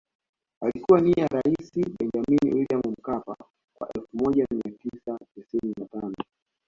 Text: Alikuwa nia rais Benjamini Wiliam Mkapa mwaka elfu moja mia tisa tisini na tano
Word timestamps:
Alikuwa 0.61 1.01
nia 1.01 1.27
rais 1.27 1.71
Benjamini 1.73 2.53
Wiliam 2.55 2.81
Mkapa 2.91 3.35
mwaka 3.79 3.93
elfu 3.95 4.17
moja 4.17 4.45
mia 4.51 4.73
tisa 4.77 5.19
tisini 5.35 5.73
na 5.79 5.85
tano 5.85 6.15